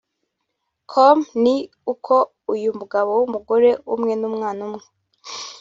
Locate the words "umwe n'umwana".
3.93-4.61